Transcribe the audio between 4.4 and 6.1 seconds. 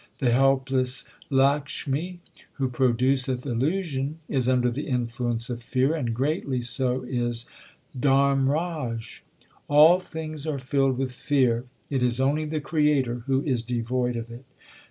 under the influence of fear,